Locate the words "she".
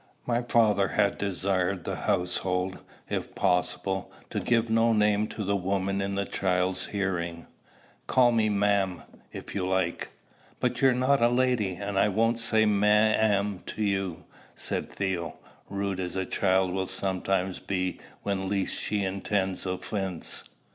18.81-19.03